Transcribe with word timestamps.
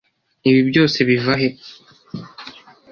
ibi 0.49 0.61
byose 0.69 0.97
biva 1.07 1.33
he? 1.39 1.49